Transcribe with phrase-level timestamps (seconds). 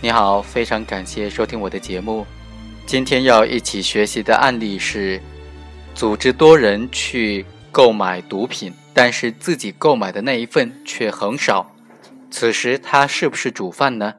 [0.00, 2.24] 你好，非常感谢收听我的节目。
[2.86, 5.20] 今天要一起学习的案例是：
[5.92, 11.74] 组织多人去购买毒品，但是自己购买的那一份却很少。
[12.30, 14.14] 此时他是不是主犯呢？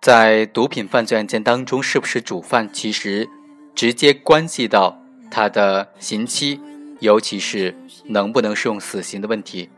[0.00, 3.28] 在毒品犯罪案件当中，是不是主犯，其实
[3.74, 6.60] 直接关系到他的刑期，
[7.00, 9.68] 尤其是能不能适用死刑的问题。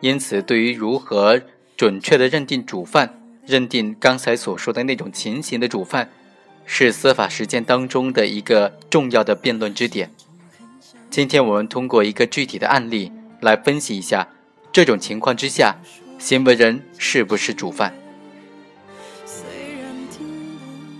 [0.00, 1.38] 因此，对于如何
[1.76, 6.10] 准确的认定主犯，认定刚才所说的那种情形的主犯，
[6.64, 10.10] 是司法实践当中的一个重要的辩论之点。
[11.10, 13.10] 今天我们通过一个具体的案例
[13.40, 14.28] 来分析一下，
[14.72, 15.76] 这种情况之下，
[16.18, 17.92] 行为人是不是主犯。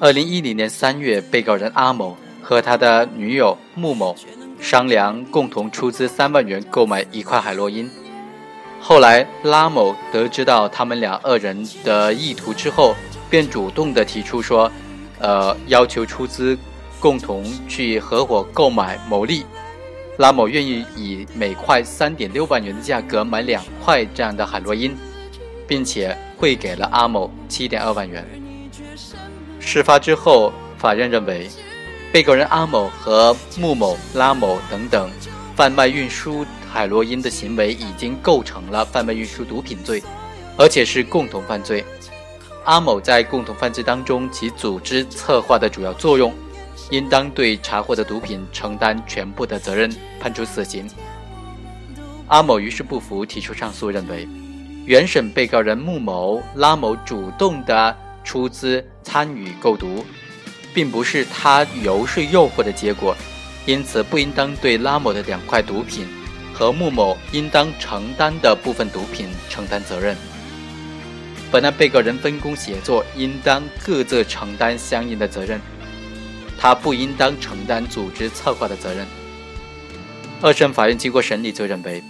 [0.01, 4.17] 二零一零年三月，被告人阿某和他的女友穆某
[4.61, 7.89] 商量，共同出资三万元购买一块海洛因。
[8.85, 12.97] 后来，拉某得知到他们俩二人的意图之后，
[13.31, 14.71] 便主动的提出说
[15.21, 16.59] ：“呃，要求出资，
[16.99, 19.47] 共同去合伙购买牟利。”
[20.19, 24.97] 拉某愿意以每块三点六万元的价格买两块这样的海洛因，
[25.67, 28.27] 并且汇给了阿某七点二万元。
[29.61, 31.49] 事发之后，法院认为，
[32.13, 35.09] 被告人阿某和穆某、拉某等等
[35.55, 40.03] 贩卖运输海洛因的行为已经构成了贩卖运输毒品罪，
[40.57, 41.85] 而且是共同犯罪。
[42.65, 46.33] 阿某在共同犯罪当中起组织策划的主要作用，
[46.91, 50.89] 应当对查获的毒品承担全部的责任，判处死刑。
[52.29, 54.27] 阿某于是不服，提出上诉，认为
[54.87, 57.95] 原审被告人穆某、拉某主动的。
[58.25, 60.07] 出资参与购毒，
[60.73, 63.17] 并不是他游说诱惑的结果，
[63.67, 66.07] 因此不应当对拉某的两块毒品
[66.63, 70.17] 和穆某应当承担的部分毒品承担责任。
[71.51, 75.61] 本案被告人分工协作，应当各自承担相应的责任，
[76.57, 79.05] 他不应当承担组织策划的责任。
[80.41, 82.01] 二审法院经过审理，就认为，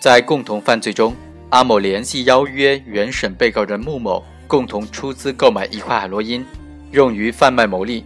[0.00, 1.14] 在共同犯罪中，
[1.50, 4.24] 阿某联系邀约原审被告人穆某。
[4.46, 6.42] 共同出资购买一块海洛因，
[6.92, 8.02] 用于贩卖牟利。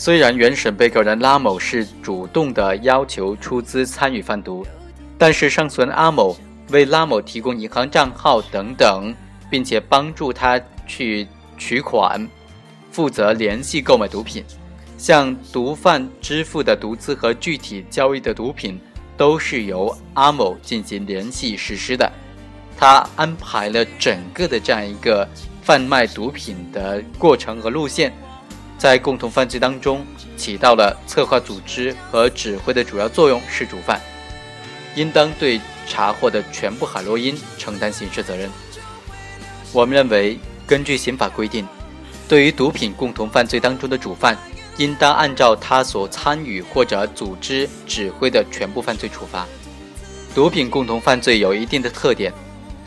[0.00, 4.64] 虽然原审被告人拉某是主动的要求出资参与贩毒，
[5.18, 6.36] 但是上诉人阿某
[6.70, 9.12] 为拉某提供银行账号等等，
[9.50, 11.26] 并且帮助他去
[11.56, 12.24] 取款，
[12.92, 14.44] 负责联系购买毒品，
[14.96, 18.80] 向毒贩支付的毒资和具体交易的毒品，
[19.16, 22.08] 都是由阿某进行联系实施的。
[22.76, 25.28] 他安排了整个的这样一个
[25.60, 28.12] 贩卖毒品的过程和路线，
[28.78, 30.06] 在共同犯罪当中
[30.36, 34.00] 起到了策划、组织和指挥的主要作用，是主犯，
[34.94, 38.48] 应当对查获的全部海洛因承担刑事责任。
[39.72, 41.66] 我们认为，根据刑法规定，
[42.28, 44.38] 对于毒品共同犯罪当中的主犯，
[44.76, 49.44] 应当按照他所参与或者组织、指挥的全部犯罪处罚。
[50.34, 52.32] 毒品共同犯罪有一定的特点。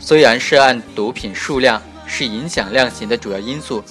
[0.00, 3.84] 虽然涉案毒品数量是影响量刑的主要因素，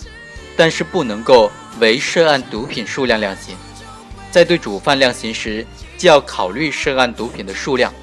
[0.58, 1.50] 但是不能够
[1.80, 3.56] 为涉案毒品数量量刑。
[4.30, 5.66] 在对主犯量刑时，
[5.98, 7.94] 既要考虑涉案毒品的数量，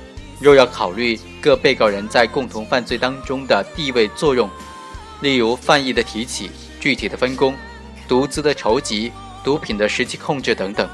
[0.41, 4.49] 又要考虑各被告人在共同犯罪当中的地位作用，
[5.21, 7.55] 例如犯意的提起、具体的分工、
[8.07, 9.13] 毒资的筹集、
[9.43, 10.89] 毒品的实际控制等等。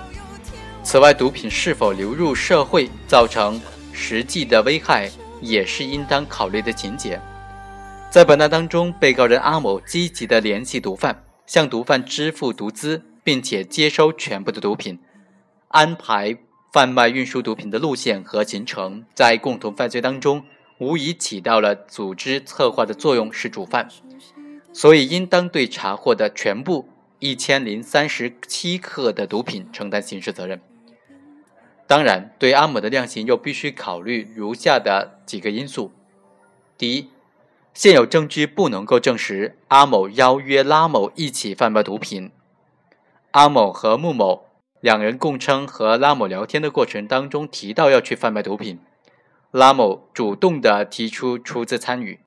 [0.82, 3.60] 此外，毒品是否流入社会，造成
[3.92, 5.10] 实际的危害。
[5.40, 7.20] 也是应当考虑的情节。
[8.08, 11.14] 在本案当中，被告人阿某积极的联系毒贩，
[11.46, 14.98] 向毒贩支付毒资，并且接收全部的毒品，
[15.68, 16.36] 安排
[16.72, 20.44] 贩卖运输毒品的路线和行程，在共同犯罪当中，
[20.78, 23.88] 无疑起到了组织策划的作用，是主犯，
[24.72, 26.88] 所以应当对查获的全部
[27.18, 30.60] 一千零三十七克的毒品承担刑事责任。
[31.86, 35.92] 当然，对阿某的量刑又必须考虑如下的几个因素：
[36.76, 37.10] 第一，
[37.74, 42.30] 现有证据不能够证实阿某邀约拉某一起贩卖毒品。
[43.32, 44.46] 阿某和穆某
[44.80, 48.78] 两人供称和拉某聊天的过程当中提到要去贩卖毒品，
[49.50, 52.20] 拉某主动的提出出资参与。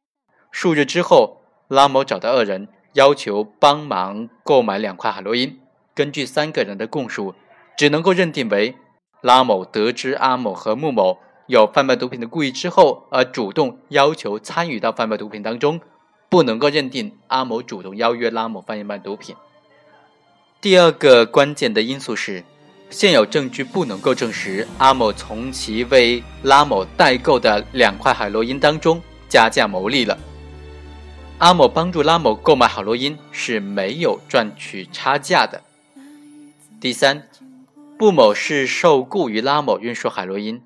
[0.52, 5.62] 数日之后，拉某找到二人，要求帮忙购买两块海洛因。
[5.96, 7.34] 根据三个人的供述，
[7.78, 8.76] 只能够认定为。
[9.22, 11.18] 拉某得知阿某和穆某
[11.48, 15.80] 有贩卖毒品的故意之后，而主动要求参与到贩卖毒品当中，
[16.28, 19.34] 不能够认定阿某主动邀约拉某贩卖毒品。
[20.60, 22.44] 第二个关键的因素是，
[22.90, 30.18] 现有证据不能够证实阿某从其为拉某代购的两块海洛因当中加价牟利了。
[31.38, 35.62] 阿某帮助拉某购买海洛因是没有赚取差价的。
[36.82, 37.30] 第三，
[37.98, 40.62] 布某是受雇于拉某运输海洛因，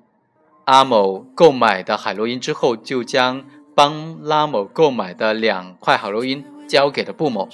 [0.64, 3.44] 阿某购买的海洛因之后，就将
[3.74, 7.48] 帮拉某购买的两块海洛因交给了布某。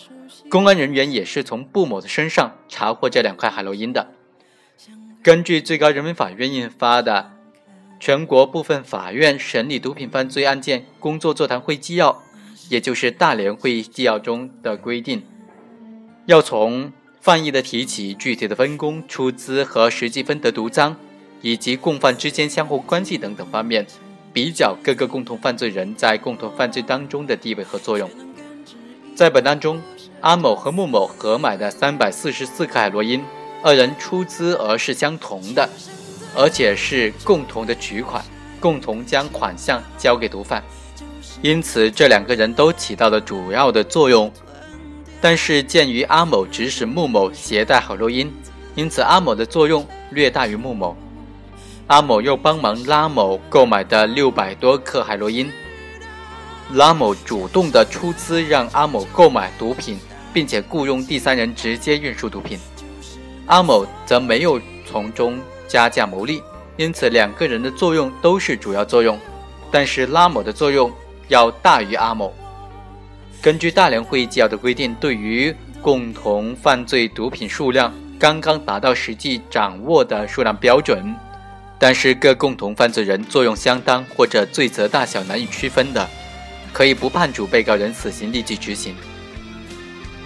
[0.51, 4.09] 公安人员也是从布某的身上查获这两块海洛因的。
[5.23, 7.33] 根据最高人民法院印发的
[7.99, 12.13] 《全国部分法院审理毒品犯罪案件工作座谈会纪要》，
[12.69, 15.23] 也就是大连会议纪要中的规定，
[16.27, 20.97] 要从犯意的提起、具体的分工、出资和实际分得毒赃，
[21.43, 23.87] 以及共犯之间相互关系等等方面，
[24.33, 28.09] 比较各个共同犯罪人在共同犯罪当中的地位和作用。
[29.15, 29.81] 在本案中，
[30.21, 33.23] 阿某和穆某合买的三百四十四克海洛因。
[33.61, 35.69] 二人出资额是相同的，
[36.37, 38.25] 而且是共同的取款，
[38.61, 40.63] 共同将款项交给毒贩，
[41.43, 44.33] 因此这两个人都起到了主要的作用。
[45.21, 48.33] 但是鉴于阿某指使穆某携带海洛因，
[48.77, 50.97] 因此阿某的作用略大于穆某。
[51.89, 55.51] 阿某又帮忙拉某购买的六百多克海洛因，
[56.75, 59.99] 拉某主动的出资让阿某购买毒品，
[60.31, 62.59] 并且雇佣第三人直接运输毒品。
[63.47, 66.43] 阿某则没有从中加价牟利，
[66.77, 69.19] 因此两个人的作用都是主要作用，
[69.71, 70.93] 但是拉某的作用
[71.29, 72.35] 要大于阿某。
[73.41, 81.15] 根据大连会议纪要的规定，对于共同犯罪毒品数量刚刚达到实际掌握的数量标准，
[81.79, 86.09] 但是各共同犯罪人作用相当或者罪责大小难以区分的，
[86.73, 88.97] 可以不判处被告人死刑立即执行。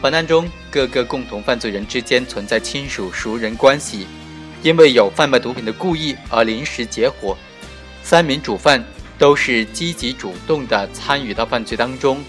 [0.00, 4.06] 本案中，各个共同犯罪人之间存在亲属熟人关系，
[4.62, 7.36] 因为有贩卖毒品的故意而临时结伙。
[8.02, 8.82] 三名主犯
[9.18, 12.20] 都是积极主动地参与到犯罪当中，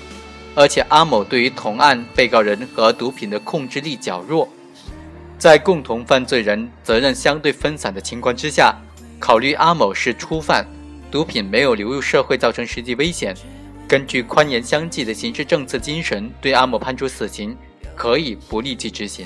[0.53, 4.47] 而且阿某对于同案被告人和毒品的控制力较弱。
[5.39, 8.75] 在共同犯罪人责任相对分散的情况之下，
[9.23, 10.67] 考虑阿某是初犯，
[11.09, 13.33] 毒品没有流入社会造成实际危险。
[13.87, 17.55] 根据宽严相济的刑事政策精神，对阿某判处死刑，
[17.95, 19.25] 可以不立即执行。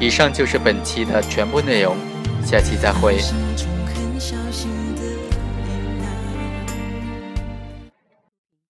[0.00, 1.94] 以上就是本期的全部内容，
[2.42, 3.18] 下期再会。